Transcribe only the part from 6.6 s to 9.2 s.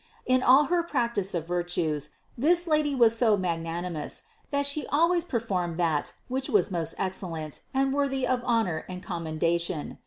most excellent and worthy of honor and